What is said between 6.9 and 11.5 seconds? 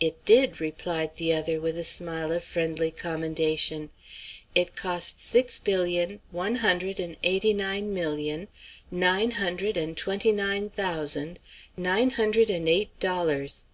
and eighty nine million, nine hundred and twenty nine thousand,